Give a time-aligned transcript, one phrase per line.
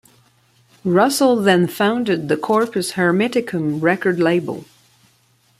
[0.83, 4.65] Russell then founded the Corpus Hermeticum record label.